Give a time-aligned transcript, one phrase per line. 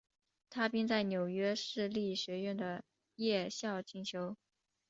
[0.49, 2.83] 他并在纽约市立学院的
[3.17, 4.35] 夜校进修。